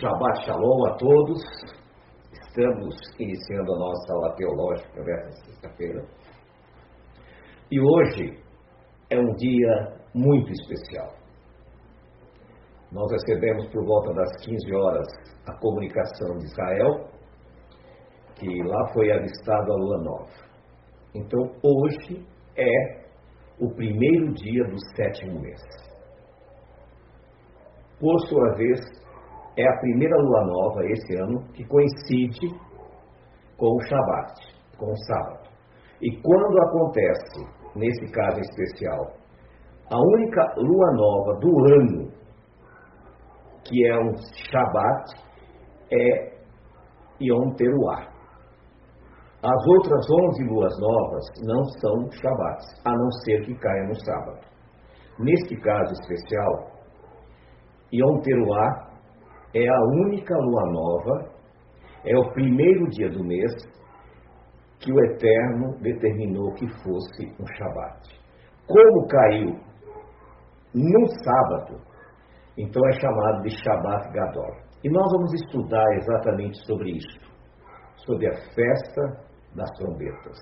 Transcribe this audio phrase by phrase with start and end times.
[0.00, 1.42] Shabbat Shalom a todos.
[2.32, 6.04] Estamos iniciando a nossa aula teológica nesta sexta-feira.
[7.70, 8.38] E hoje
[9.10, 11.08] é um dia muito especial.
[12.90, 15.08] Nós recebemos por volta das 15 horas
[15.46, 17.08] a comunicação de Israel,
[18.36, 20.32] que lá foi avistada a lua nova.
[21.14, 23.02] Então hoje é
[23.60, 25.60] o primeiro dia do sétimo mês.
[28.00, 29.01] Por sua vez,
[29.56, 32.48] é a primeira lua nova esse ano que coincide
[33.56, 34.34] com o Shabat,
[34.78, 35.48] com o sábado.
[36.00, 39.12] E quando acontece, nesse caso especial,
[39.90, 42.12] a única lua nova do ano
[43.64, 45.14] que é um Shabat
[45.92, 46.32] é
[47.20, 48.12] Yom Teruah.
[49.44, 54.40] As outras 11 luas novas não são Shabats, a não ser que caia no sábado.
[55.18, 56.70] Neste caso especial,
[57.92, 58.91] Yom Teruah
[59.54, 61.32] é a única lua nova,
[62.04, 63.52] é o primeiro dia do mês
[64.80, 68.22] que o Eterno determinou que fosse um Shabat.
[68.66, 69.60] Como caiu
[70.74, 71.80] no sábado,
[72.56, 74.56] então é chamado de Shabat Gadol.
[74.82, 77.30] E nós vamos estudar exatamente sobre isto,
[78.04, 80.38] sobre a festa das trombetas.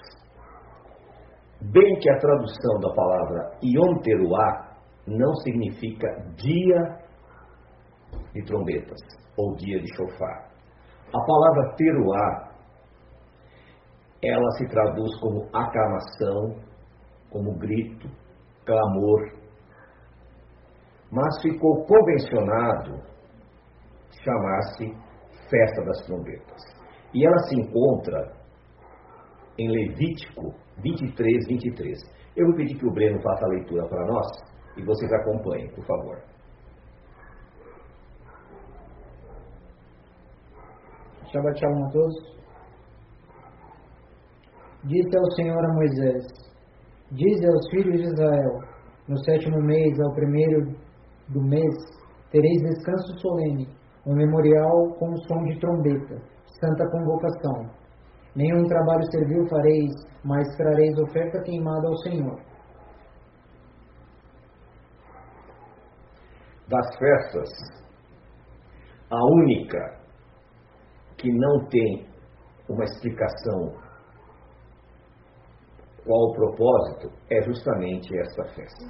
[1.60, 4.70] Bem que a tradução da palavra Yom Teruah
[5.06, 7.09] não significa dia
[8.32, 8.98] de trombetas
[9.36, 10.50] ou dia de chofar.
[11.12, 12.50] A palavra teruá,
[14.22, 16.56] ela se traduz como aclamação,
[17.30, 18.08] como grito,
[18.64, 19.32] clamor.
[21.10, 23.02] Mas ficou convencionado
[24.24, 24.94] chamar-se
[25.48, 26.62] Festa das Trombetas.
[27.12, 28.32] E ela se encontra
[29.58, 31.98] em Levítico 23, 23.
[32.36, 34.26] Eu vou pedir que o Breno faça a leitura para nós
[34.76, 36.29] e vocês acompanhem, por favor.
[41.32, 42.16] Shabbat Shalom a todos.
[44.84, 46.26] Disse ao Senhor a Moisés:
[47.12, 48.58] Dize aos filhos de Israel:
[49.06, 50.74] No sétimo mês, ao primeiro
[51.28, 51.74] do mês,
[52.32, 53.68] tereis descanso solene,
[54.06, 56.16] um memorial com som de trombeta,
[56.60, 57.78] santa convocação.
[58.34, 59.92] Nenhum trabalho servil fareis,
[60.24, 62.40] mas trareis oferta queimada ao Senhor.
[66.68, 67.48] Das festas,
[69.10, 69.99] a única
[71.20, 72.06] que não tem
[72.68, 73.74] uma explicação
[76.04, 78.86] qual o propósito, é justamente esta festa.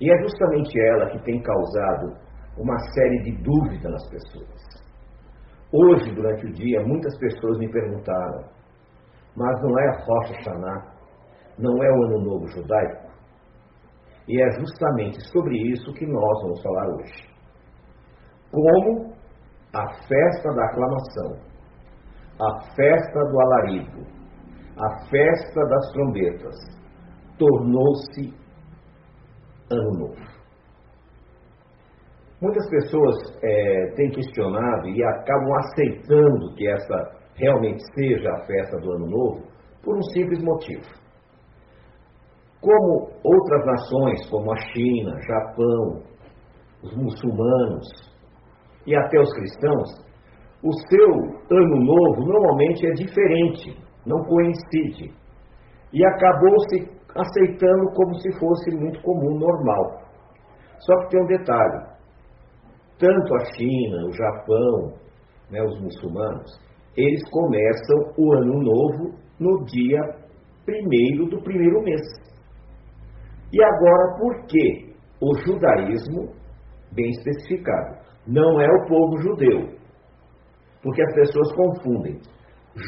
[0.00, 2.16] E é justamente ela que tem causado
[2.58, 4.84] uma série de dúvidas nas pessoas.
[5.72, 8.44] Hoje, durante o dia, muitas pessoas me perguntaram,
[9.36, 10.94] mas não é a Rocha Xaná,
[11.58, 13.04] não é o Ano Novo Judaico?
[14.28, 17.28] E é justamente sobre isso que nós vamos falar hoje.
[18.50, 19.13] Como
[19.74, 21.36] a festa da aclamação,
[22.40, 24.06] a festa do alarido,
[24.78, 26.54] a festa das trombetas,
[27.38, 28.32] tornou-se
[29.70, 30.34] ano novo.
[32.40, 38.92] Muitas pessoas é, têm questionado e acabam aceitando que essa realmente seja a festa do
[38.92, 39.46] ano novo
[39.82, 40.84] por um simples motivo.
[42.60, 46.02] Como outras nações, como a China, Japão,
[46.82, 48.13] os muçulmanos,
[48.86, 50.04] e até os cristãos,
[50.62, 51.10] o seu
[51.50, 55.12] ano novo normalmente é diferente, não coincide.
[55.92, 60.00] E acabou se aceitando como se fosse muito comum, normal.
[60.78, 61.86] Só que tem um detalhe:
[62.98, 64.92] tanto a China, o Japão,
[65.50, 66.50] né, os muçulmanos,
[66.96, 70.00] eles começam o ano novo no dia
[70.64, 72.00] primeiro do primeiro mês.
[73.52, 76.32] E agora, por que o judaísmo,
[76.92, 79.74] bem especificado, não é o povo judeu.
[80.82, 82.20] Porque as pessoas confundem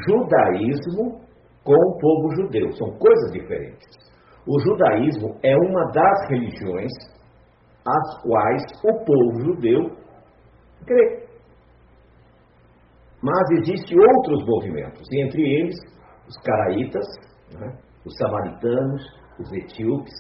[0.06, 1.20] judaísmo
[1.64, 2.72] com o povo judeu.
[2.72, 3.86] São coisas diferentes.
[4.46, 6.92] O judaísmo é uma das religiões
[7.86, 9.90] às quais o povo judeu
[10.86, 11.26] crê.
[13.22, 15.76] Mas existem outros movimentos, e entre eles
[16.28, 17.04] os caraítas,
[17.58, 19.02] né, os samaritanos,
[19.40, 20.14] os etíopes,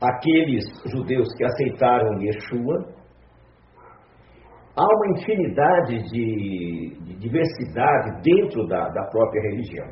[0.00, 2.94] aqueles judeus que aceitaram Yeshua,
[4.76, 9.88] há uma infinidade de, de diversidade dentro da, da própria religião.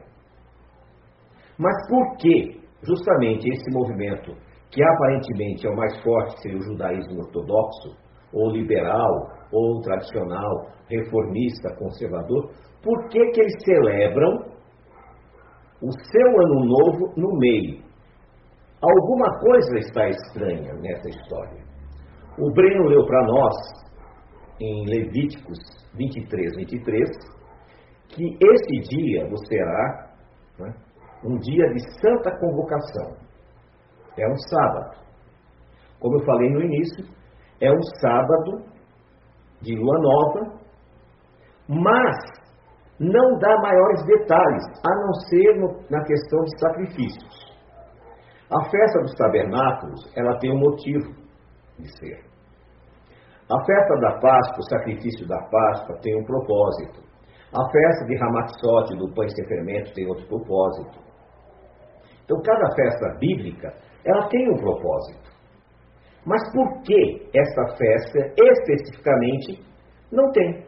[1.59, 4.33] Mas por que justamente esse movimento,
[4.71, 7.97] que aparentemente é o mais forte, seria o judaísmo ortodoxo,
[8.33, 12.51] ou liberal, ou tradicional, reformista, conservador,
[12.83, 14.53] por que, que eles celebram
[15.83, 17.83] o seu ano novo no meio?
[18.83, 21.63] Alguma coisa está estranha nessa história.
[22.39, 23.55] O Breno leu para nós
[24.63, 25.59] em Levíticos
[25.97, 27.11] 23, 23,
[28.09, 30.11] que esse dia será
[30.59, 30.75] né,
[31.25, 33.17] um dia de santa convocação.
[34.17, 35.03] É um sábado.
[35.99, 37.05] Como eu falei no início,
[37.61, 38.65] é um sábado
[39.61, 40.63] de lua nova,
[41.69, 42.17] mas
[43.01, 47.53] não dá maiores detalhes, a não ser no, na questão de sacrifícios.
[48.51, 51.15] A festa dos tabernáculos, ela tem um motivo
[51.79, 52.32] de ser.
[53.53, 57.03] A festa da Páscoa, o sacrifício da Páscoa, tem um propósito.
[57.53, 60.99] A festa de Ramatzote, do pão sem fermento, tem outro propósito.
[62.25, 63.75] Então, cada festa bíblica,
[64.07, 65.31] ela tem um propósito.
[66.25, 69.63] Mas por que essa festa especificamente
[70.11, 70.65] não tem?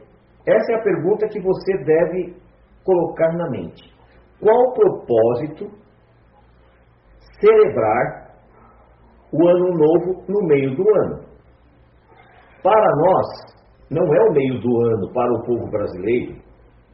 [0.46, 2.36] Essa é a pergunta que você deve
[2.84, 3.82] colocar na mente.
[4.40, 5.70] Qual o propósito
[7.40, 8.34] celebrar
[9.32, 11.33] o ano novo no meio do ano?
[12.64, 13.26] Para nós,
[13.90, 16.40] não é o meio do ano para o povo brasileiro,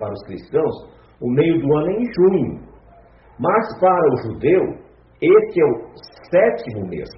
[0.00, 0.74] para os cristãos,
[1.22, 2.60] o meio do ano é em junho.
[3.38, 4.62] Mas para o judeu,
[5.22, 5.92] esse é o
[6.28, 7.08] sétimo mês.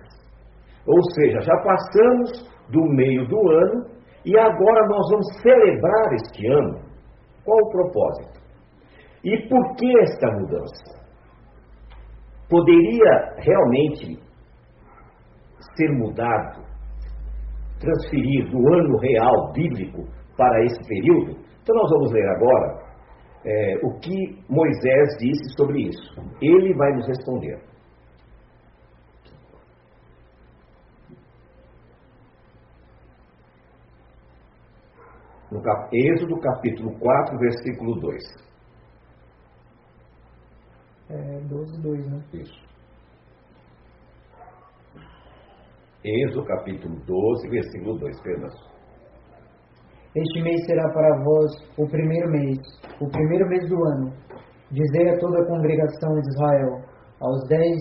[0.86, 3.86] Ou seja, já passamos do meio do ano
[4.26, 6.82] e agora nós vamos celebrar este ano.
[7.44, 8.40] Qual o propósito?
[9.24, 11.02] E por que esta mudança?
[12.50, 14.20] Poderia realmente
[15.76, 16.71] ser mudado,
[17.82, 21.36] transferir do ano real bíblico para esse período?
[21.62, 22.82] Então nós vamos ler agora
[23.44, 26.14] é, o que Moisés disse sobre isso.
[26.40, 27.60] Ele vai nos responder.
[35.52, 35.88] no cap...
[35.92, 38.22] Êxodo capítulo 4, versículo 2.
[41.10, 42.24] É 12, 2, né?
[42.32, 42.71] Isso.
[46.04, 48.50] Êxodo capítulo 12, versículo 2, perdão.
[50.16, 52.58] Este mês será para vós o primeiro mês,
[53.00, 54.12] o primeiro mês do ano.
[54.72, 56.80] Dizei a toda a congregação de Israel:
[57.20, 57.80] aos dez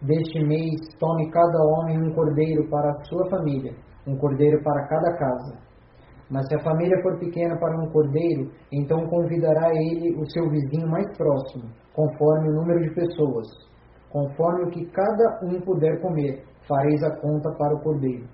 [0.00, 3.74] deste mês, tome cada homem um cordeiro para a sua família,
[4.06, 5.58] um cordeiro para cada casa.
[6.30, 10.88] Mas se a família for pequena para um cordeiro, então convidará ele o seu vizinho
[10.88, 13.46] mais próximo, conforme o número de pessoas.
[14.12, 18.28] Conforme o que cada um puder comer, fareis a conta para o cordeiro.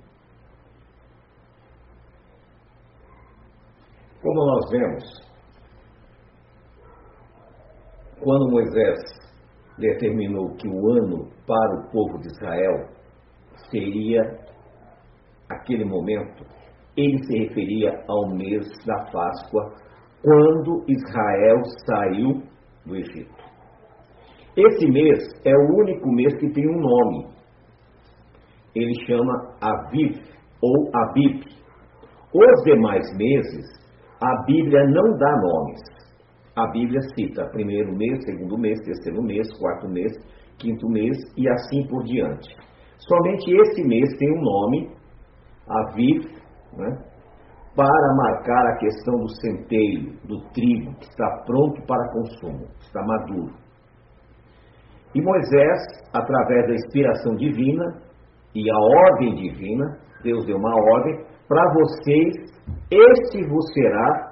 [4.21, 5.05] Como nós vemos,
[8.21, 8.99] quando Moisés
[9.79, 12.89] determinou que o ano para o povo de Israel
[13.71, 14.21] seria
[15.49, 16.45] aquele momento
[16.99, 19.73] ele se referia ao mês da Páscoa,
[20.21, 22.43] quando Israel saiu
[22.85, 23.38] do Egito.
[24.59, 27.29] Esse mês é o único mês que tem um nome.
[28.75, 30.17] Ele chama Aviv
[30.61, 31.45] ou Abib.
[32.35, 33.65] Os demais meses,
[34.21, 35.81] a Bíblia não dá nomes.
[36.57, 40.13] A Bíblia cita primeiro mês, segundo mês, terceiro mês, quarto mês,
[40.59, 42.49] quinto mês e assim por diante.
[42.99, 44.91] Somente esse mês tem um nome,
[45.69, 46.25] Aviv
[46.77, 46.99] né,
[47.77, 53.68] para marcar a questão do centeio, do trigo, que está pronto para consumo, está maduro.
[55.15, 55.79] E Moisés,
[56.13, 57.85] através da inspiração divina
[58.55, 62.35] e a ordem divina, Deus deu uma ordem, para vocês,
[62.91, 64.29] este vos será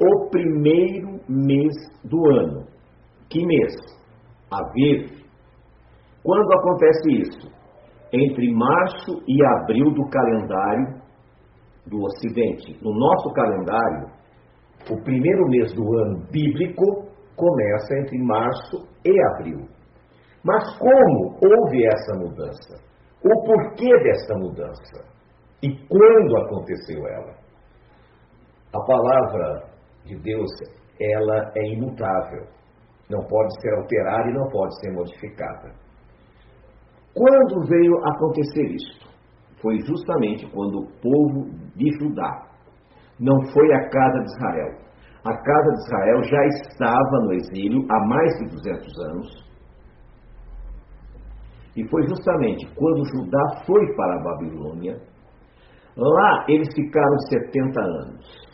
[0.00, 2.66] o primeiro mês do ano.
[3.28, 3.74] Que mês?
[4.50, 5.10] Aviv.
[6.22, 7.56] Quando acontece isso?
[8.12, 11.02] Entre março e abril do calendário
[11.86, 12.78] do Ocidente.
[12.82, 14.10] No nosso calendário,
[14.90, 17.06] o primeiro mês do ano bíblico
[17.36, 19.75] começa entre março e abril.
[20.46, 22.80] Mas como houve essa mudança?
[23.24, 25.04] O porquê dessa mudança?
[25.62, 27.34] E quando aconteceu ela?
[28.72, 29.64] A palavra
[30.04, 30.50] de Deus,
[31.00, 32.46] ela é imutável.
[33.10, 35.72] Não pode ser alterada e não pode ser modificada.
[37.12, 39.06] Quando veio acontecer isto?
[39.66, 42.46] foi justamente quando o povo de Judá
[43.18, 44.78] não foi a casa de Israel.
[45.24, 49.45] A casa de Israel já estava no exílio há mais de 200 anos.
[51.76, 54.96] E foi justamente quando Judá foi para a Babilônia,
[55.96, 58.46] lá eles ficaram 70 anos.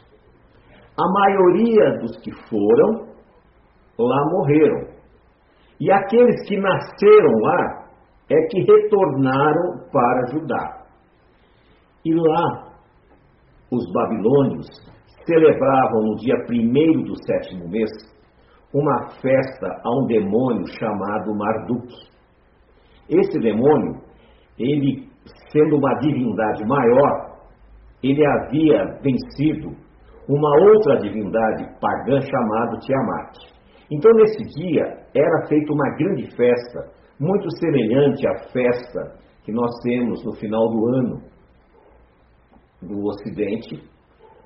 [0.98, 3.12] A maioria dos que foram
[3.98, 4.92] lá morreram.
[5.80, 7.88] E aqueles que nasceram lá
[8.30, 10.82] é que retornaram para Judá.
[12.04, 12.72] E lá,
[13.70, 14.66] os babilônios
[15.26, 17.90] celebravam no dia primeiro do sétimo mês
[18.74, 22.11] uma festa a um demônio chamado Marduk.
[23.12, 24.00] Esse demônio,
[24.58, 25.06] ele
[25.52, 27.32] sendo uma divindade maior,
[28.02, 29.76] ele havia vencido
[30.28, 33.36] uma outra divindade pagã chamada Tiamat.
[33.90, 34.82] Então, nesse dia,
[35.14, 36.90] era feita uma grande festa,
[37.20, 41.22] muito semelhante à festa que nós temos no final do ano
[42.80, 43.76] do Ocidente,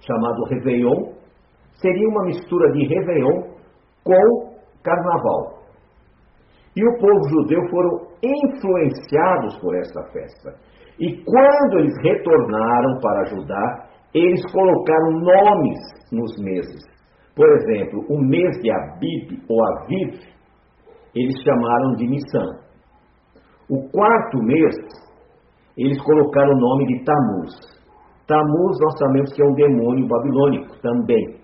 [0.01, 1.15] chamado Réveillon.
[1.75, 3.43] Seria uma mistura de Réveillon
[4.03, 5.57] com Carnaval.
[6.75, 10.55] E o povo judeu foram influenciados por essa festa.
[10.99, 15.79] E quando eles retornaram para Judá, eles colocaram nomes
[16.11, 16.83] nos meses.
[17.35, 20.19] Por exemplo, o mês de Abib ou Aviv,
[21.15, 22.67] eles chamaram de Nissan.
[23.69, 24.75] O quarto mês,
[25.77, 27.55] eles colocaram o nome de Tamuz.
[28.27, 31.41] Tamuz nós sabemos que é um demônio babilônico também.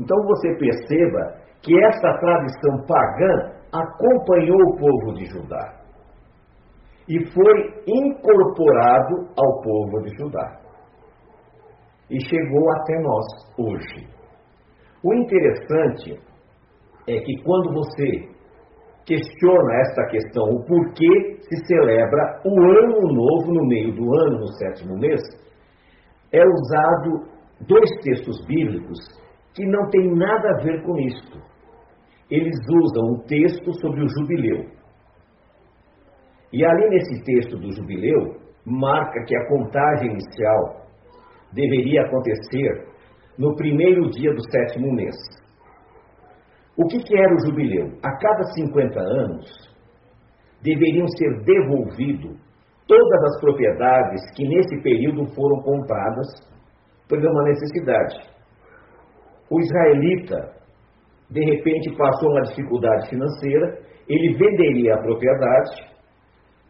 [0.00, 5.82] Então você perceba que essa tradição pagã acompanhou o povo de Judá
[7.08, 10.60] e foi incorporado ao povo de Judá.
[12.10, 13.24] E chegou até nós
[13.58, 14.06] hoje.
[15.02, 16.20] O interessante
[17.08, 18.32] é que quando você
[19.04, 24.48] questiona esta questão, o porquê se celebra o ano novo no meio do ano, no
[24.58, 25.20] sétimo mês,
[26.32, 27.26] é usado
[27.66, 28.98] dois textos bíblicos
[29.54, 31.51] que não têm nada a ver com isto.
[32.32, 34.64] Eles usam um texto sobre o jubileu.
[36.50, 40.86] E ali nesse texto do jubileu, marca que a contagem inicial
[41.52, 42.88] deveria acontecer
[43.38, 45.14] no primeiro dia do sétimo mês.
[46.74, 47.98] O que, que era o jubileu?
[48.02, 49.46] A cada 50 anos,
[50.62, 52.34] deveriam ser devolvidos
[52.86, 56.28] todas as propriedades que nesse período foram compradas
[57.06, 58.32] por uma necessidade.
[59.50, 60.61] O israelita,
[61.32, 65.92] de repente, passou uma dificuldade financeira, ele venderia a propriedade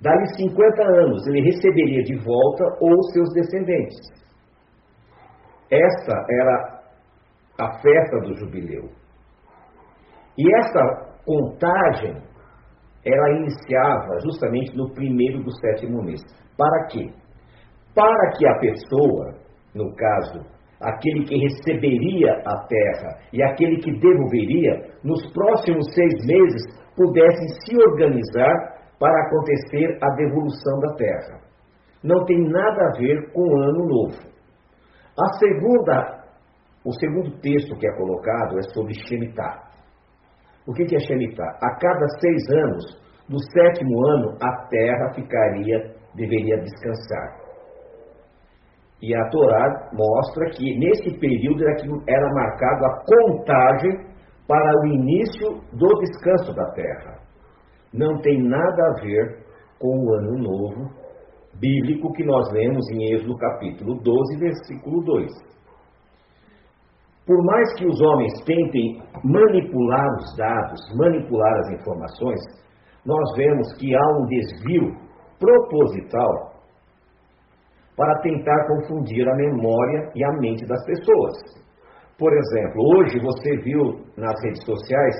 [0.02, 3.96] Dali 50 anos, ele receberia de volta ou seus descendentes.
[5.70, 6.82] Essa era
[7.60, 8.90] a festa do jubileu.
[10.36, 12.20] E essa contagem,
[13.06, 16.20] ela iniciava justamente no primeiro do sétimo mês.
[16.58, 17.08] Para quê?
[17.94, 19.34] Para que a pessoa,
[19.72, 20.40] no caso,
[20.82, 26.62] aquele que receberia a terra e aquele que devolveria, nos próximos seis meses,
[26.96, 31.40] pudessem se organizar para acontecer a devolução da terra.
[32.04, 34.32] Não tem nada a ver com o ano novo.
[35.18, 36.24] A segunda,
[36.84, 39.62] o segundo texto que é colocado é sobre Shemitah.
[40.66, 41.58] O que é Shemitah?
[41.60, 47.41] A cada seis anos, no sétimo ano, a terra ficaria, deveria descansar.
[49.02, 54.12] E a Torá mostra que nesse período era, que era marcado a contagem
[54.46, 57.22] para o início do descanso da terra
[57.92, 59.44] não tem nada a ver
[59.78, 60.90] com o ano novo
[61.60, 65.30] bíblico que nós lemos em Êxodo capítulo 12, versículo 2.
[67.26, 72.40] Por mais que os homens tentem manipular os dados, manipular as informações,
[73.04, 74.96] nós vemos que há um desvio
[75.38, 76.51] proposital
[77.96, 81.62] para tentar confundir a memória e a mente das pessoas.
[82.18, 85.16] Por exemplo, hoje você viu nas redes sociais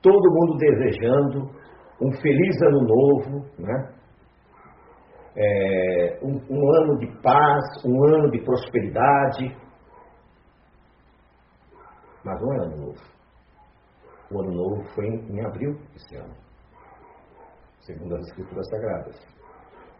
[0.00, 1.50] todo mundo desejando
[2.00, 3.94] um feliz ano novo, né?
[5.36, 9.56] É, um, um ano de paz, um ano de prosperidade.
[12.24, 13.18] Mas não é ano novo.
[14.30, 16.34] O ano novo foi em, em abril desse ano,
[17.80, 19.16] segundo as Escrituras Sagradas.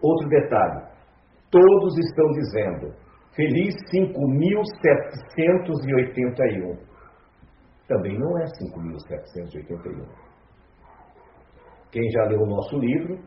[0.03, 0.98] Outro detalhe:
[1.51, 6.75] todos estão dizendo Feliz 5.781.
[7.87, 10.05] Também não é 5.781.
[11.93, 13.21] Quem já leu o nosso livro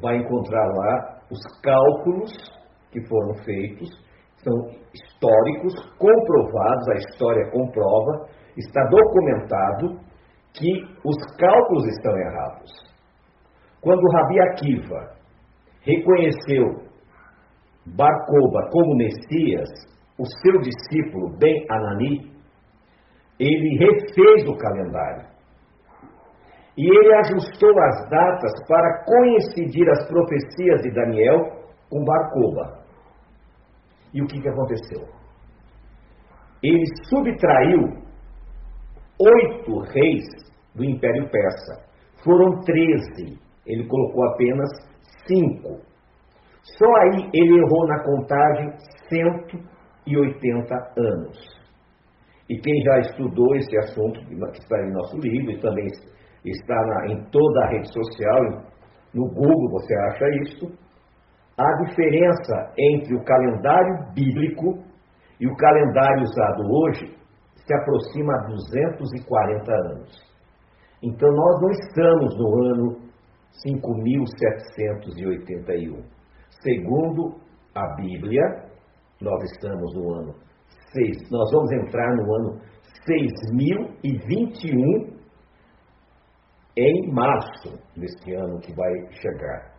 [0.00, 2.32] vai encontrar lá os cálculos
[2.90, 3.88] que foram feitos,
[4.42, 4.52] são
[4.92, 10.00] históricos, comprovados, a história comprova, está documentado
[10.54, 12.72] que os cálculos estão errados.
[13.80, 15.14] Quando Rabi Akiva
[15.82, 16.87] reconheceu
[17.96, 19.68] Barcoba como Messias,
[20.18, 22.32] o seu discípulo Ben Anani,
[23.38, 25.28] ele refez o calendário
[26.76, 31.58] e ele ajustou as datas para coincidir as profecias de Daniel
[31.90, 32.84] com Barcoba.
[34.14, 35.02] E o que, que aconteceu?
[36.62, 37.82] Ele subtraiu
[39.20, 40.24] oito reis
[40.74, 41.84] do Império Persa.
[42.22, 43.38] Foram treze.
[43.66, 44.68] Ele colocou apenas
[45.26, 45.80] cinco.
[46.76, 48.72] Só aí ele errou na contagem
[49.08, 51.38] 180 anos.
[52.48, 55.86] E quem já estudou esse assunto, que está em nosso livro, e também
[56.44, 58.42] está na, em toda a rede social,
[59.14, 60.66] no Google você acha isso.
[61.58, 64.84] a diferença entre o calendário bíblico
[65.40, 67.14] e o calendário usado hoje
[67.56, 70.28] se aproxima a 240 anos.
[71.02, 72.96] Então nós não estamos no ano
[73.62, 76.17] 5781.
[76.60, 77.40] Segundo
[77.74, 78.42] a Bíblia,
[79.20, 80.34] nós estamos no ano
[80.92, 82.58] 6, nós vamos entrar no ano
[83.06, 85.16] 6021
[86.76, 89.78] em março deste ano que vai chegar.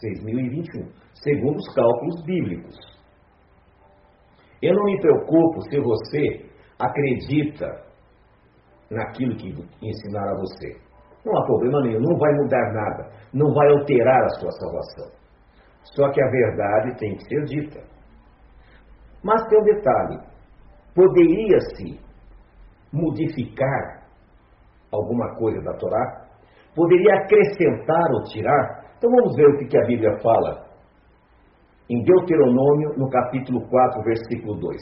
[0.00, 2.76] 6021, segundo os cálculos bíblicos.
[4.62, 6.46] Eu não me preocupo se você
[6.78, 7.84] acredita
[8.90, 9.48] naquilo que
[9.82, 10.76] ensinaram a você.
[11.24, 15.15] Não há problema nenhum, não vai mudar nada, não vai alterar a sua salvação.
[15.94, 17.80] Só que a verdade tem que ser dita.
[19.22, 20.20] Mas tem um detalhe:
[20.94, 22.00] poderia-se
[22.92, 24.06] modificar
[24.92, 26.26] alguma coisa da Torá?
[26.74, 28.84] Poderia acrescentar ou tirar?
[28.96, 30.66] Então vamos ver o que a Bíblia fala
[31.88, 34.76] em Deuteronômio, no capítulo 4, versículo 2.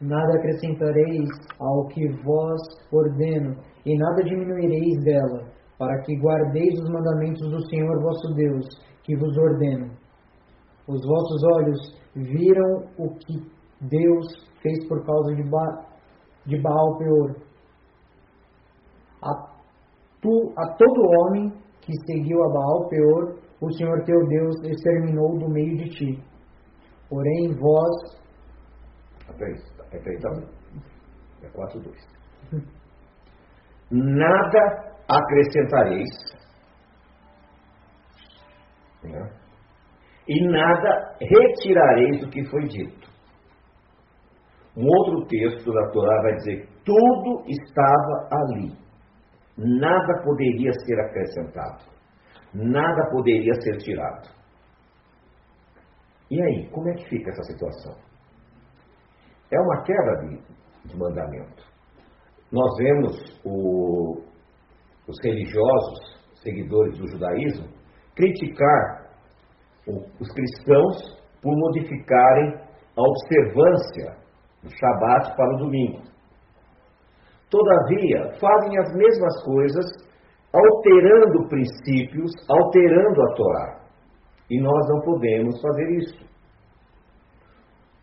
[0.00, 1.28] Nada acrescentareis
[1.60, 2.60] ao que vos
[2.90, 5.46] ordeno, e nada diminuireis dela,
[5.80, 8.66] para que guardeis os mandamentos do Senhor vosso Deus,
[9.02, 9.90] que vos ordeno.
[10.86, 11.78] Os vossos olhos
[12.14, 13.38] viram o que
[13.80, 14.26] Deus
[14.62, 15.86] fez por causa de, ba
[16.44, 17.34] de Baal Peor.
[19.22, 19.32] A,
[20.20, 25.48] tu, a todo homem que seguiu a Baal Peor, o Senhor teu Deus exterminou do
[25.48, 26.22] meio de ti.
[27.08, 28.20] Porém, vós.
[29.30, 29.46] Até
[29.92, 30.32] Repete então.
[31.42, 31.94] É 4.2.
[33.90, 36.08] Nada acrescentareis.
[39.02, 39.30] Né?
[40.28, 43.08] E nada retirareis do que foi dito.
[44.76, 48.72] Um outro texto da Torá vai dizer: tudo estava ali.
[49.56, 51.84] Nada poderia ser acrescentado.
[52.54, 54.28] Nada poderia ser tirado.
[56.30, 58.10] E aí, como é que fica essa situação?
[59.52, 61.64] é uma quebra de, de mandamento.
[62.52, 64.22] Nós vemos o,
[65.10, 67.68] os religiosos, seguidores do judaísmo,
[68.14, 69.10] criticar
[70.20, 72.54] os cristãos por modificarem
[72.96, 74.16] a observância
[74.62, 76.02] do Shabat para o domingo.
[77.50, 79.86] Todavia, fazem as mesmas coisas,
[80.52, 83.80] alterando princípios, alterando a Torá.
[84.48, 86.30] E nós não podemos fazer isso.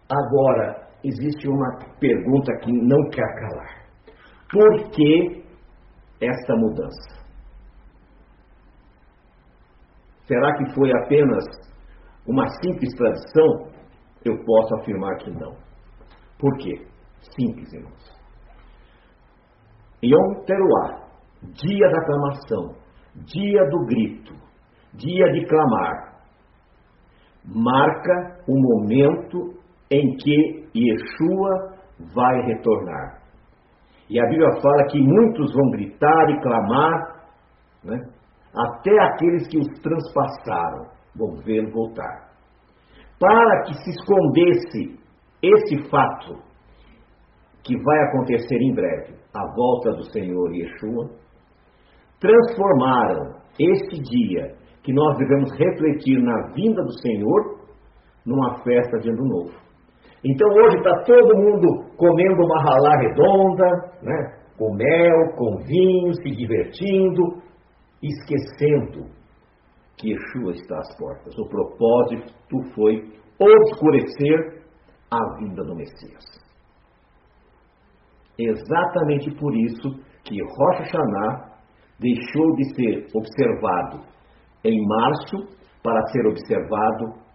[0.10, 3.88] Agora, existe uma pergunta que não quer calar.
[4.50, 5.47] Por que
[6.22, 7.18] essa mudança?
[10.28, 11.46] Será que foi apenas
[12.28, 13.72] uma simples tradição?
[14.26, 15.56] Eu posso afirmar que não.
[16.38, 16.86] Por quê?
[17.36, 18.18] Simples, irmãos.
[20.04, 21.08] Yom Teruah,
[21.42, 22.76] dia da aclamação,
[23.16, 24.34] dia do grito,
[24.94, 26.22] dia de clamar,
[27.44, 29.58] marca o momento
[29.90, 31.78] em que Yeshua
[32.14, 33.22] vai retornar.
[34.10, 37.26] E a Bíblia fala que muitos vão gritar e clamar,
[37.84, 37.98] né?
[38.56, 42.28] até aqueles que os transpassaram vão vê-lo voltar.
[43.20, 45.00] Para que se escondesse
[45.42, 46.36] esse fato
[47.64, 51.10] que vai acontecer em breve, a volta do Senhor Yeshua,
[52.20, 57.58] transformaram este dia que nós devemos refletir na vinda do Senhor
[58.26, 59.54] numa festa de Ano Novo.
[60.24, 63.66] Então hoje está todo mundo comendo uma ralá redonda,
[64.02, 64.38] né?
[64.58, 67.42] com mel, com vinho, se divertindo,
[68.02, 69.06] esquecendo
[69.98, 71.38] que Yeshua está às portas.
[71.38, 73.04] O propósito foi
[73.40, 74.64] obscurecer
[75.12, 76.24] a vinda do Messias.
[78.38, 79.90] Exatamente por isso
[80.24, 81.58] que Rosh Hashanah
[82.00, 84.06] deixou de ser observado
[84.64, 87.28] em março para ser observado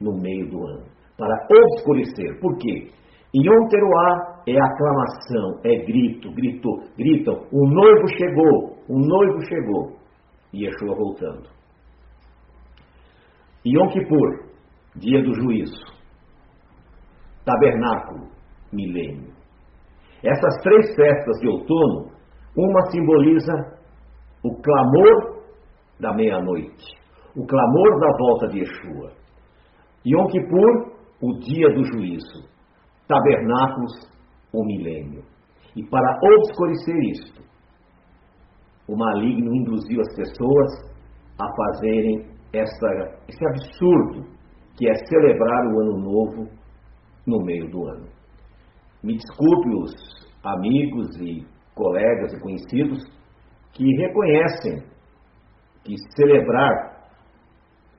[0.00, 2.40] no meio do ano para obscurecer.
[2.40, 2.90] Por quê?
[3.34, 10.00] Yom Teruah é aclamação, é grito, grito, gritam, o noivo chegou, o noivo chegou.
[10.52, 11.48] E Yeshua voltando.
[13.64, 14.50] Yom Kippur,
[14.96, 15.84] dia do juízo.
[17.44, 18.28] Tabernáculo,
[18.72, 19.32] milênio.
[20.24, 22.10] Essas três festas de outono,
[22.56, 23.52] uma simboliza
[24.42, 25.44] o clamor
[26.00, 26.98] da meia-noite,
[27.36, 29.12] o clamor da volta de Yeshua.
[30.04, 30.90] Yom Kippur
[31.22, 32.48] o dia do juízo,
[33.10, 33.92] tabernáculos,
[34.54, 35.24] o milênio.
[35.76, 37.42] E para obscurecer isto,
[38.88, 40.70] o maligno induziu as pessoas
[41.38, 44.28] a fazerem essa, esse absurdo
[44.76, 46.48] que é celebrar o ano novo
[47.26, 48.06] no meio do ano.
[49.02, 49.92] Me desculpe os
[50.44, 53.04] amigos e colegas e conhecidos
[53.72, 54.82] que reconhecem
[55.84, 56.90] que celebrar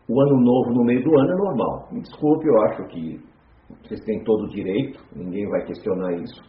[0.07, 1.87] o ano novo no meio do ano é normal.
[1.91, 3.30] Me desculpe, eu acho que
[3.83, 6.41] vocês têm todo o direito, ninguém vai questionar isso.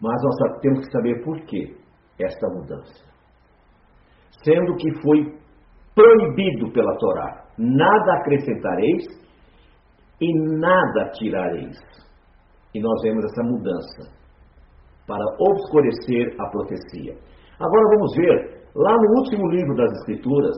[0.00, 1.76] Mas nós temos que saber por que
[2.20, 3.04] esta mudança.
[4.44, 5.38] Sendo que foi
[5.94, 9.04] proibido pela Torá: nada acrescentareis
[10.20, 11.78] e nada tirareis.
[12.74, 14.24] E nós vemos essa mudança
[15.06, 17.14] para obscurecer a profecia.
[17.60, 20.56] Agora vamos ver, lá no último livro das Escrituras,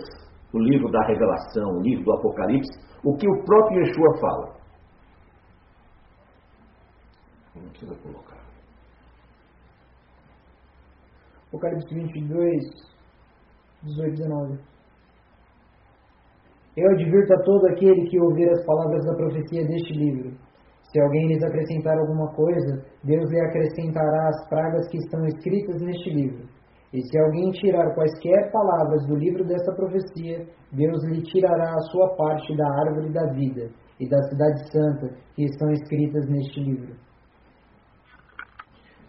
[0.55, 4.57] o livro da Revelação, o livro do Apocalipse, o que o próprio Yeshua fala.
[7.57, 8.37] Não precisa colocar.
[11.49, 12.65] Apocalipse 22,
[13.83, 14.59] 18 19.
[16.77, 20.37] Eu advirto a todo aquele que ouvir as palavras da profecia deste livro.
[20.93, 26.11] Se alguém lhes acrescentar alguma coisa, Deus lhe acrescentará as pragas que estão escritas neste
[26.11, 26.47] livro.
[26.93, 32.15] E se alguém tirar quaisquer palavras do livro desta profecia, Deus lhe tirará a sua
[32.15, 37.06] parte da árvore da vida e da cidade santa que estão escritas neste livro.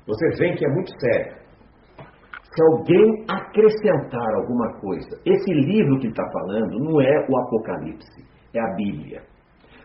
[0.08, 1.36] Vocês veem que é muito sério.
[2.42, 8.60] Se alguém acrescentar alguma coisa, esse livro que está falando não é o Apocalipse, é
[8.60, 9.22] a Bíblia.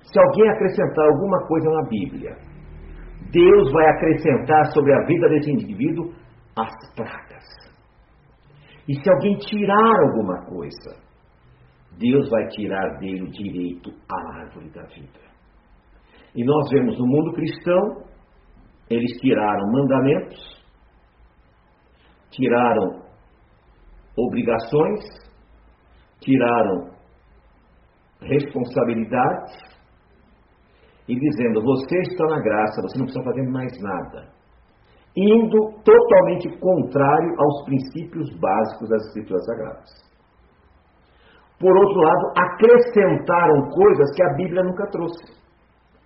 [0.05, 2.37] Se alguém acrescentar alguma coisa na Bíblia,
[3.31, 6.13] Deus vai acrescentar sobre a vida desse indivíduo
[6.57, 7.45] as pragas.
[8.89, 10.97] E se alguém tirar alguma coisa,
[11.99, 15.21] Deus vai tirar dele o direito à árvore da vida.
[16.35, 18.12] E nós vemos no mundo cristão,
[18.92, 20.62] eles tiraram mandamentos,
[22.31, 23.02] tiraram
[24.16, 25.00] obrigações,
[26.20, 26.92] tiraram
[28.20, 29.72] responsabilidades
[31.09, 34.28] e dizendo: Você está na graça, você não precisa fazer mais nada.
[35.14, 40.12] Indo totalmente contrário aos princípios básicos das Escrituras Sagradas.
[41.61, 45.24] Por outro lado, acrescentaram coisas que a Bíblia nunca trouxe,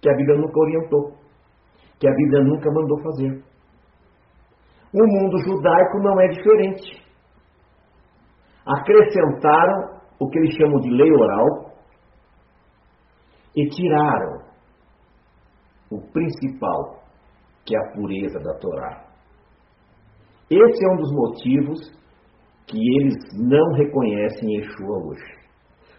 [0.02, 1.25] que a Bíblia nunca orientou,
[1.98, 3.42] que a Bíblia nunca mandou fazer.
[4.92, 7.04] O mundo judaico não é diferente.
[8.66, 11.72] Acrescentaram o que eles chamam de lei oral
[13.54, 14.46] e tiraram
[15.90, 17.00] o principal,
[17.64, 19.06] que é a pureza da Torá.
[20.50, 21.96] Esse é um dos motivos
[22.66, 25.36] que eles não reconhecem Yeshua hoje.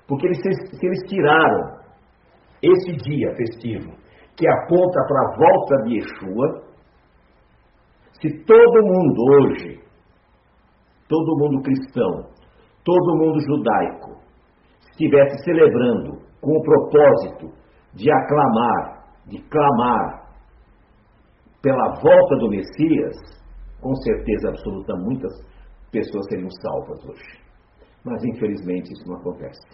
[0.07, 1.77] Porque eles, se eles tiraram
[2.61, 3.96] esse dia festivo,
[4.37, 6.67] que aponta para a volta de Yeshua,
[8.21, 9.79] se todo mundo hoje,
[11.09, 12.29] todo mundo cristão,
[12.83, 14.21] todo mundo judaico,
[14.91, 17.47] estivesse celebrando com o propósito
[17.93, 20.27] de aclamar, de clamar
[21.61, 23.15] pela volta do Messias,
[23.81, 25.33] com certeza absoluta muitas
[25.91, 27.41] pessoas seriam salvas hoje.
[28.05, 29.67] Mas infelizmente isso não acontece.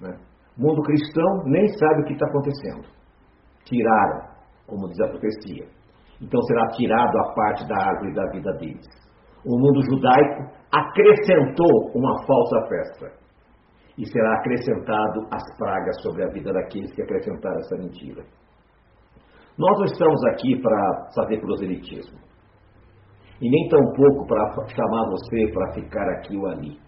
[0.00, 0.16] Né?
[0.56, 2.97] O mundo cristão nem sabe o que está acontecendo.
[3.68, 4.28] Tiraram,
[4.66, 5.66] como diz a profecia.
[6.20, 8.86] Então será tirado a parte da árvore da vida deles.
[9.44, 13.18] O mundo judaico acrescentou uma falsa festa.
[13.96, 18.22] E será acrescentado as pragas sobre a vida daqueles que acrescentaram essa mentira.
[19.58, 22.18] Nós não estamos aqui para fazer proselitismo.
[23.40, 26.78] E nem tampouco para chamar você para ficar aqui ou ali.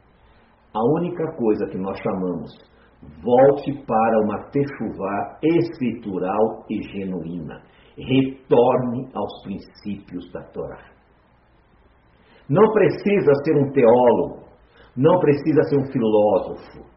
[0.72, 2.50] A única coisa que nós chamamos,
[3.02, 7.62] volte para uma techuvá escritural e genuína
[7.96, 10.90] retorne aos princípios da Torá.
[12.48, 14.44] Não precisa ser um teólogo,
[14.96, 16.90] não precisa ser um filósofo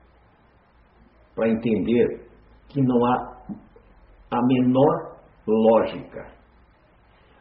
[1.36, 2.28] para entender
[2.70, 3.34] que não há
[4.32, 6.34] a menor lógica.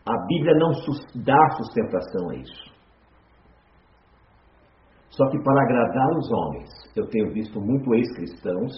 [0.05, 0.71] A Bíblia não
[1.25, 2.73] dá sustentação a isso.
[5.11, 8.73] Só que para agradar os homens, eu tenho visto muito ex-cristãos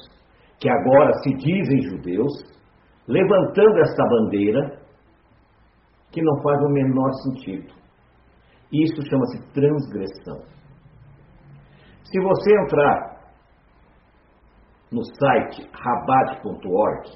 [0.58, 2.32] que agora se dizem judeus,
[3.08, 4.80] levantando essa bandeira
[6.12, 7.74] que não faz o menor sentido.
[8.72, 10.54] Isso chama-se transgressão.
[12.04, 13.14] Se você entrar
[14.92, 17.10] no site rabad.org,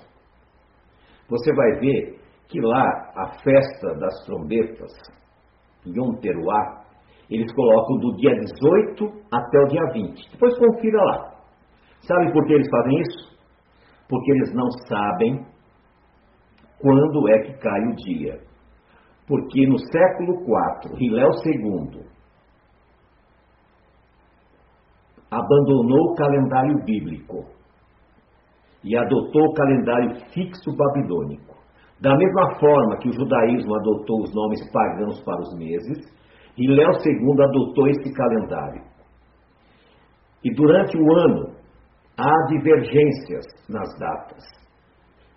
[1.28, 4.90] você vai ver que lá a festa das trombetas,
[5.86, 6.84] Yom Teruah,
[7.30, 10.30] eles colocam do dia 18 até o dia 20.
[10.32, 11.34] Depois confira lá.
[12.00, 13.38] Sabe por que eles fazem isso?
[14.08, 15.44] Porque eles não sabem
[16.80, 18.40] quando é que cai o dia.
[19.26, 22.08] Porque no século IV, Hilel II
[25.30, 27.44] abandonou o calendário bíblico
[28.82, 31.56] e adotou o calendário fixo babilônico.
[32.00, 36.17] Da mesma forma que o judaísmo adotou os nomes pagãos para os meses,
[36.58, 38.82] Hilel II adotou esse calendário.
[40.44, 41.54] E durante o ano
[42.18, 44.44] há divergências nas datas.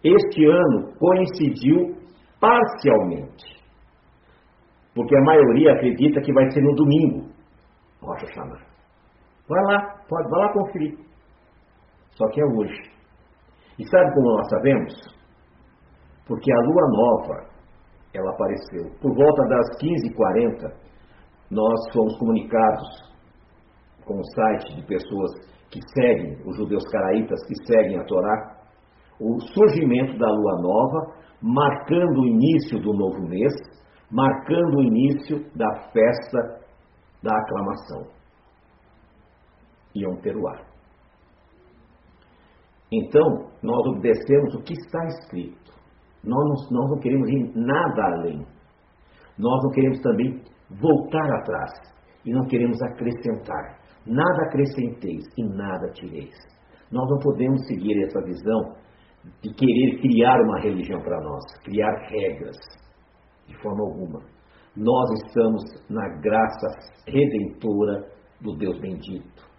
[0.04, 1.96] Este ano coincidiu
[2.40, 3.62] parcialmente.
[4.96, 7.30] Porque a maioria acredita que vai ser no domingo,
[8.02, 8.60] Rocha Hashanah.
[9.48, 10.98] Vai lá, pode, vai lá conferir.
[12.16, 12.92] Só que é hoje.
[13.80, 14.94] E sabe como nós sabemos?
[16.28, 17.50] Porque a lua nova,
[18.14, 18.92] ela apareceu.
[19.02, 20.81] Por volta das 15h40,
[21.52, 23.12] nós fomos comunicados
[24.06, 25.32] com o site de pessoas
[25.70, 28.58] que seguem, os judeus caraítas que seguem a Torá,
[29.20, 33.54] o surgimento da lua nova, marcando o início do novo mês,
[34.10, 36.62] marcando o início da festa
[37.22, 38.08] da aclamação.
[39.94, 40.62] Iam Peruá.
[42.92, 45.72] Então, nós obedecemos o que está escrito.
[46.24, 48.46] Nós não queremos ir nada além.
[49.38, 50.42] Nós não queremos também
[50.80, 51.72] voltar atrás.
[52.26, 53.80] E não queremos acrescentar.
[54.06, 56.36] Nada acrescenteis e nada tireis.
[56.92, 58.76] Nós não podemos seguir essa visão
[59.42, 62.58] de querer criar uma religião para nós, criar regras,
[63.48, 64.20] de forma alguma.
[64.76, 66.68] Nós estamos na graça
[67.08, 68.08] redentora
[68.42, 69.50] do Deus bendito.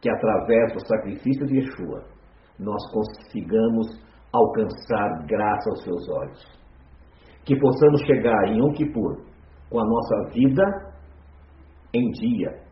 [0.00, 2.04] Que através do sacrifício de Yeshua,
[2.58, 3.86] nós consigamos
[4.32, 6.58] alcançar graça aos seus olhos.
[7.44, 9.33] Que possamos chegar em Yom Kippur
[9.70, 10.62] com a nossa vida
[11.92, 12.64] em dia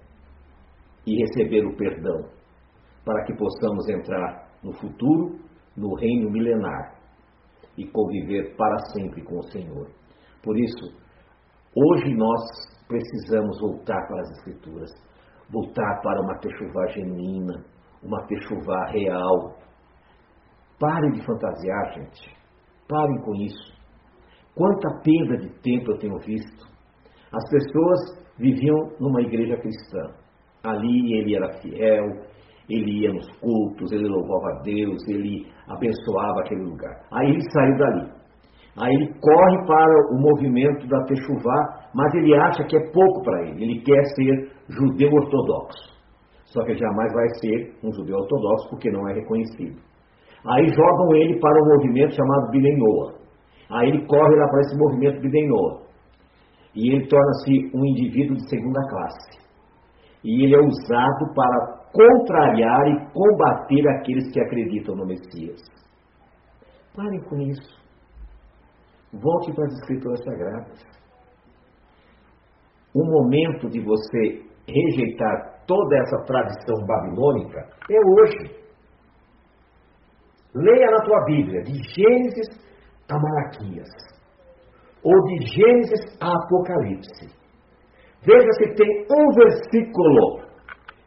[1.07, 2.29] e receber o perdão,
[3.05, 5.39] para que possamos entrar no futuro,
[5.77, 6.95] no reino milenar
[7.77, 9.89] e conviver para sempre com o Senhor.
[10.43, 10.95] Por isso,
[11.75, 12.41] hoje nós
[12.87, 14.91] precisamos voltar para as Escrituras,
[15.51, 17.65] voltar para uma techuvá genuína,
[18.03, 19.57] uma techuvá real.
[20.79, 22.37] Parem de fantasiar, gente.
[22.89, 23.73] Parem com isso.
[24.55, 26.72] Quanta perda de tempo eu tenho visto.
[27.33, 30.15] As pessoas viviam numa igreja cristã.
[30.65, 32.07] Ali ele era fiel,
[32.69, 36.95] ele ia nos cultos, ele louvava a Deus, ele abençoava aquele lugar.
[37.13, 38.23] Aí ele saiu dali.
[38.79, 43.49] Aí ele corre para o movimento da Techuvá, mas ele acha que é pouco para
[43.49, 43.65] ele.
[43.65, 45.93] Ele quer ser judeu ortodoxo.
[46.45, 49.79] Só que jamais vai ser um judeu ortodoxo porque não é reconhecido.
[50.47, 53.15] Aí jogam ele para um movimento chamado Bidenoa.
[53.71, 55.83] Aí ele corre lá para esse movimento Bidenoa.
[56.75, 59.43] E ele torna-se um indivíduo de segunda classe.
[60.25, 65.61] E ele é usado para contrariar e combater aqueles que acreditam no Messias.
[66.95, 67.83] Parem com isso.
[69.13, 70.93] Volte para as Escrituras Sagradas.
[72.95, 78.63] O momento de você rejeitar toda essa tradição babilônica é hoje.
[80.55, 82.49] Leia na tua Bíblia, de Gênesis
[83.11, 83.89] a Malaquias,
[85.05, 87.27] ou de Gênesis a Apocalipse.
[88.25, 90.43] Veja se tem um versículo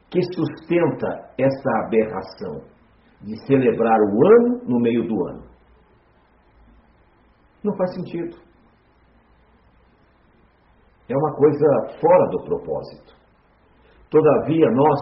[0.10, 2.62] que sustenta essa aberração
[3.22, 5.44] de celebrar o ano no meio do ano.
[7.64, 8.38] Não faz sentido.
[11.10, 11.66] É uma coisa
[12.00, 13.14] fora do propósito.
[14.10, 15.00] Todavia, nós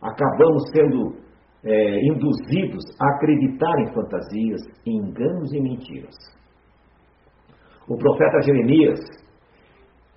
[0.00, 1.22] acabamos sendo
[1.64, 6.14] é, induzidos a acreditar em fantasias, em enganos e mentiras.
[7.88, 9.00] O profeta Jeremias,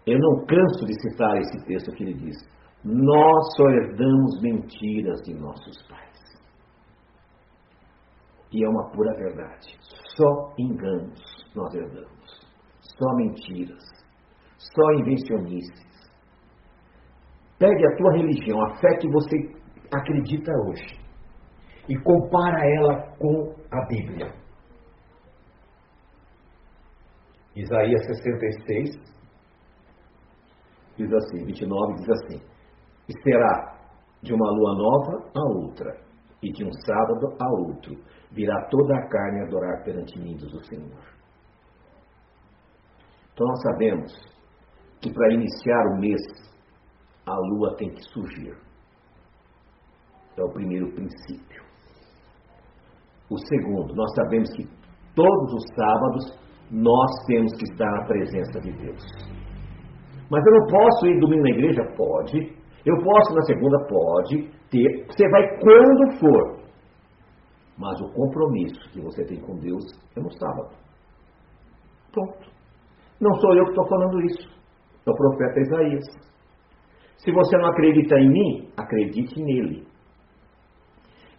[0.05, 2.35] eu não canso de citar esse texto que ele diz:
[2.83, 6.15] Nós só herdamos mentiras de nossos pais.
[8.51, 9.77] E é uma pura verdade.
[10.15, 11.19] Só enganos
[11.55, 12.45] nós herdamos.
[12.81, 13.83] Só mentiras.
[14.57, 15.85] Só invencionices.
[17.57, 19.37] Pegue a tua religião, a fé que você
[19.93, 20.99] acredita hoje,
[21.87, 24.44] e compara ela com a Bíblia.
[27.55, 29.15] Isaías 66
[30.97, 32.41] diz assim, 29 diz assim:
[33.09, 33.75] E será
[34.21, 35.97] de uma lua nova a outra,
[36.41, 37.95] e de um sábado a outro,
[38.31, 41.15] virá toda a carne adorar perante mim, diz o Senhor.
[43.33, 44.13] Então nós sabemos
[45.01, 46.21] que para iniciar o mês,
[47.25, 48.57] a lua tem que surgir.
[50.37, 51.63] É o primeiro princípio.
[53.29, 54.67] O segundo, nós sabemos que
[55.15, 59.03] todos os sábados nós temos que estar na presença de Deus.
[60.29, 61.81] Mas eu não posso ir domingo na igreja?
[61.95, 62.37] Pode.
[62.85, 63.77] Eu posso na segunda?
[63.87, 64.49] Pode.
[64.69, 65.05] Ter.
[65.07, 66.65] Você vai quando for.
[67.77, 69.83] Mas o compromisso que você tem com Deus
[70.15, 70.75] é no sábado.
[72.11, 72.49] Pronto.
[73.21, 74.49] Não sou eu que estou falando isso.
[75.05, 76.03] É o profeta Isaías.
[77.17, 79.85] Se você não acredita em mim, acredite nele.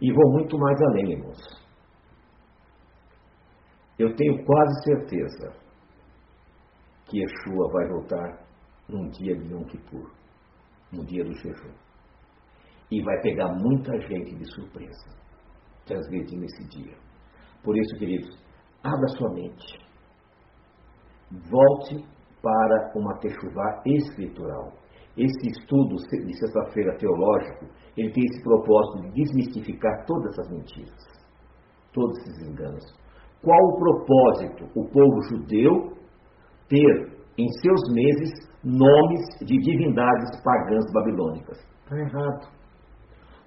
[0.01, 1.66] E vou muito mais além, irmãos.
[3.99, 5.53] Eu tenho quase certeza
[7.07, 8.47] que Yeshua vai voltar
[8.89, 10.11] num dia de Yom Kippur,
[10.93, 11.73] no dia do jejum.
[12.91, 15.09] E vai pegar muita gente de surpresa,
[15.87, 16.97] transgredir nesse dia.
[17.63, 18.39] Por isso, queridos,
[18.83, 19.79] abra sua mente.
[21.51, 22.07] Volte
[22.43, 24.73] para uma techuvá escritural.
[25.17, 31.03] Esse estudo de sexta-feira teológico, ele tem esse propósito de desmistificar todas essas mentiras,
[31.93, 32.85] todos esses enganos.
[33.47, 34.65] Qual o propósito?
[34.75, 35.93] O povo judeu
[36.69, 38.33] ter em seus meses
[38.65, 41.57] nomes de divindades pagãs babilônicas.
[41.85, 42.49] Está errado.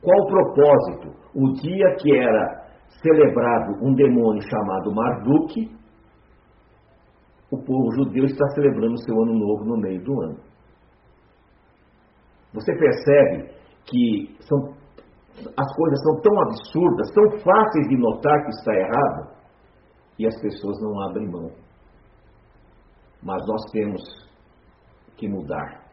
[0.02, 1.10] Qual o propósito?
[1.36, 2.70] O dia que era
[3.02, 5.70] celebrado um demônio chamado Marduk,
[7.52, 10.38] o povo judeu está celebrando seu ano novo no meio do ano.
[12.54, 13.52] Você percebe
[13.84, 14.60] que são,
[15.58, 19.39] as coisas são tão absurdas, tão fáceis de notar que está errado,
[20.20, 21.52] e as pessoas não abrem mão.
[23.24, 24.02] Mas nós temos
[25.18, 25.90] que mudar.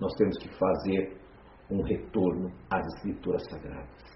[0.00, 1.18] Nós temos que fazer
[1.70, 4.08] um retorno às Escrituras Sagradas.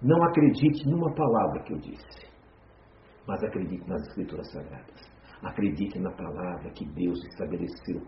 [0.00, 2.28] Não acredite numa palavra que eu disse,
[3.26, 5.12] mas acredite nas Escrituras Sagradas.
[5.42, 8.00] Acredite na palavra que Deus estabeleceu.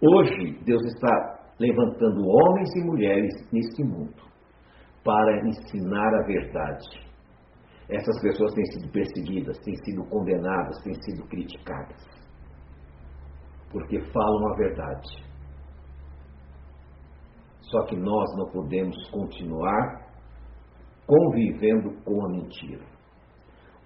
[0.00, 4.22] Hoje, Deus está levantando homens e mulheres neste mundo
[5.04, 7.11] para ensinar a verdade.
[7.88, 12.02] Essas pessoas têm sido perseguidas, têm sido condenadas, têm sido criticadas,
[13.70, 15.32] porque falam a verdade.
[17.60, 20.02] Só que nós não podemos continuar
[21.06, 22.84] convivendo com a mentira.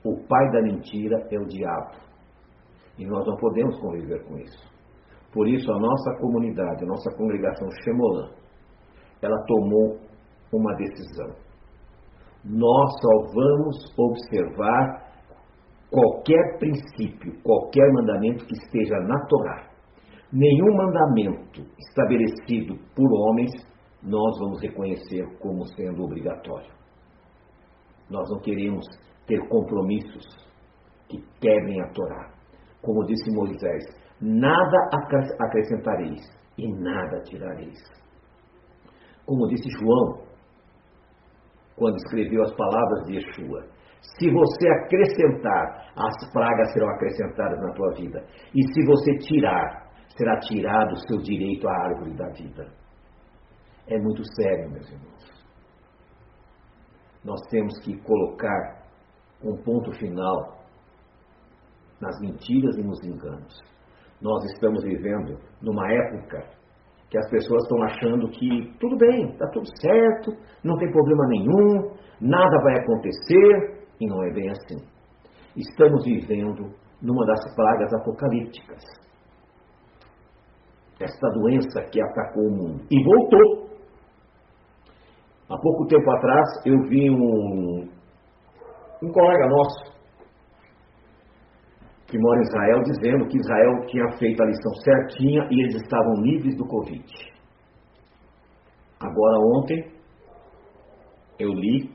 [0.04, 1.96] O pai da mentira é o diabo.
[2.98, 4.76] E nós não podemos conviver com isso.
[5.32, 8.30] Por isso, a nossa comunidade, a nossa congregação Shemolã,
[9.20, 9.98] ela tomou
[10.52, 11.45] uma decisão.
[12.48, 15.06] Nós só vamos observar
[15.90, 19.68] qualquer princípio, qualquer mandamento que esteja na Torá.
[20.32, 23.50] Nenhum mandamento estabelecido por homens
[24.02, 26.70] nós vamos reconhecer como sendo obrigatório.
[28.08, 28.84] Nós não queremos
[29.26, 30.24] ter compromissos
[31.08, 32.30] que quebrem a Torá.
[32.80, 33.82] Como disse Moisés,
[34.20, 34.76] nada
[35.40, 36.22] acrescentareis
[36.56, 37.78] e nada tirareis.
[39.24, 40.25] Como disse João,
[41.76, 43.66] quando escreveu as palavras de Yeshua,
[44.18, 48.24] se você acrescentar, as pragas serão acrescentadas na tua vida.
[48.54, 52.66] E se você tirar, será tirado o seu direito à árvore da vida.
[53.88, 55.46] É muito sério, meus irmãos.
[57.24, 58.86] Nós temos que colocar
[59.42, 60.56] um ponto final
[62.00, 63.60] nas mentiras e nos enganos.
[64.20, 66.48] Nós estamos vivendo numa época
[67.16, 71.94] que as pessoas estão achando que tudo bem, está tudo certo, não tem problema nenhum,
[72.20, 74.84] nada vai acontecer, e não é bem assim.
[75.56, 78.82] Estamos vivendo numa das pragas apocalípticas.
[81.00, 83.66] Esta doença que atacou o mundo e voltou.
[85.48, 87.88] Há pouco tempo atrás eu vi um,
[89.02, 89.95] um colega nosso
[92.08, 96.22] que mora em Israel dizendo que Israel tinha feito a lição certinha e eles estavam
[96.22, 97.04] livres do Covid.
[99.00, 99.92] Agora, ontem,
[101.38, 101.90] eu li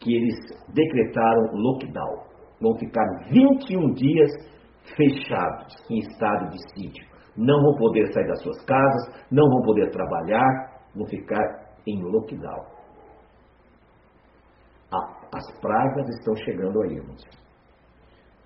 [0.00, 0.34] que eles
[0.74, 2.26] decretaram lockdown.
[2.60, 4.30] Vão ficar 21 dias
[4.96, 7.06] fechados em estado de sítio.
[7.36, 11.44] Não vão poder sair das suas casas, não vão poder trabalhar, vão ficar
[11.86, 12.76] em lockdown.
[15.32, 17.22] As pragas estão chegando aí, irmãos.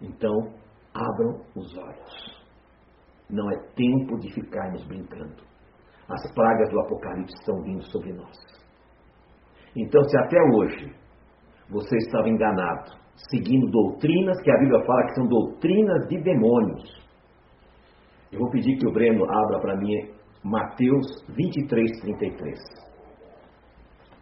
[0.01, 0.60] Então,
[0.94, 2.40] abram os olhos.
[3.29, 5.42] Não é tempo de ficarmos brincando.
[6.09, 8.37] As pragas do Apocalipse estão vindo sobre nós.
[9.76, 10.92] Então, se até hoje
[11.68, 12.90] você estava enganado,
[13.31, 17.00] seguindo doutrinas que a Bíblia fala que são doutrinas de demônios,
[18.33, 20.11] eu vou pedir que o Breno abra para mim
[20.42, 22.59] Mateus 23, 33.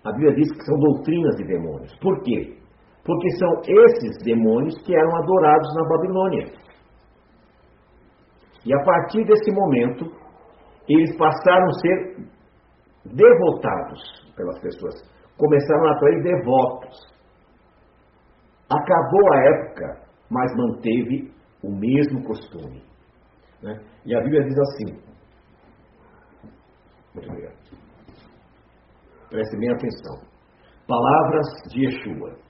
[0.04, 1.96] A Bíblia diz que são doutrinas de demônios.
[1.98, 2.57] Por quê?
[3.08, 6.52] Porque são esses demônios que eram adorados na Babilônia.
[8.66, 10.04] E a partir desse momento,
[10.86, 12.16] eles passaram a ser
[13.06, 14.94] devotados pelas pessoas.
[15.38, 16.98] Começaram a atrair devotos.
[18.68, 21.32] Acabou a época, mas manteve
[21.62, 22.82] o mesmo costume.
[23.62, 23.74] Né?
[24.04, 25.00] E a Bíblia diz assim.
[27.14, 27.56] Muito obrigado.
[29.30, 30.28] Preste bem atenção.
[30.86, 32.47] Palavras de Yeshua.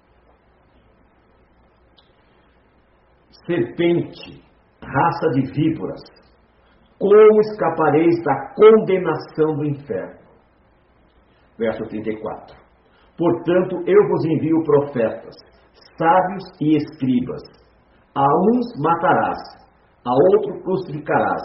[3.48, 4.44] Serpente,
[4.82, 6.02] raça de víboras,
[6.98, 10.18] como escapareis da condenação do inferno?
[11.58, 12.56] Verso 34.
[13.16, 15.34] Portanto, eu vos envio profetas,
[15.96, 17.42] sábios e escribas.
[18.14, 19.38] A uns matarás,
[20.04, 21.42] a outros crucificarás,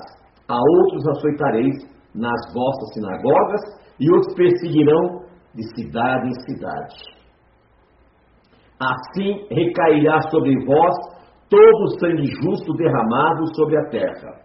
[0.50, 1.76] a outros açoitareis
[2.14, 3.62] nas vossas sinagogas,
[4.00, 5.24] e os perseguirão
[5.56, 6.96] de cidade em cidade.
[8.80, 11.13] Assim recairá sobre vós
[11.54, 14.42] todo o sangue justo derramado sobre a terra.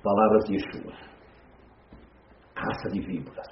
[0.00, 0.92] Palavras de Yeshua.
[2.54, 3.48] Raça de víboras.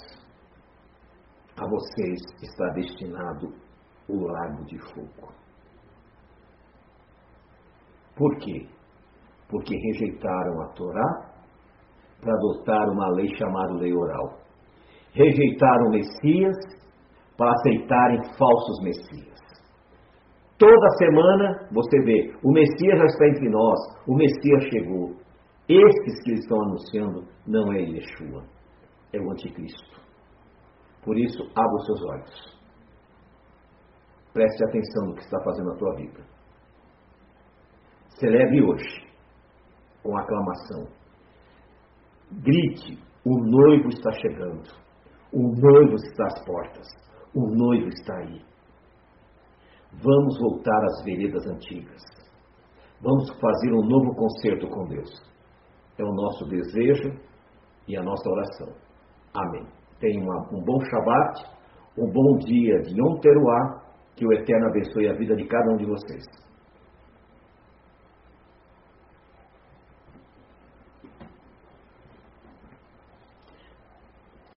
[1.57, 3.49] A vocês está destinado
[4.09, 5.33] o lago de fogo.
[8.15, 8.69] Por quê?
[9.49, 11.33] Porque rejeitaram a Torá
[12.21, 14.39] para adotar uma lei chamada lei oral.
[15.13, 16.57] Rejeitaram o Messias
[17.37, 19.48] para aceitarem falsos Messias.
[20.59, 23.79] Toda semana você vê, o Messias já está entre nós,
[24.09, 25.15] o Messias chegou.
[25.69, 28.45] Esses que estão anunciando não é Yeshua,
[29.13, 30.01] é o anticristo.
[31.05, 32.59] Por isso, abra os seus olhos.
[34.33, 36.25] Preste atenção no que está fazendo a tua vida.
[38.19, 39.07] Celebre hoje
[40.03, 40.89] com aclamação.
[42.33, 44.69] Grite: o noivo está chegando.
[45.33, 46.87] O noivo está às portas.
[47.35, 48.48] O noivo está aí.
[49.93, 52.03] Vamos voltar às veredas antigas.
[53.01, 55.11] Vamos fazer um novo concerto com Deus.
[55.99, 57.11] É o nosso desejo
[57.87, 58.69] e a nossa oração.
[59.35, 59.67] Amém.
[60.01, 61.45] Tenha um bom Shabat,
[61.97, 63.83] um bom dia de Yom Teruah,
[64.15, 66.25] que o Eterno abençoe a vida de cada um de vocês.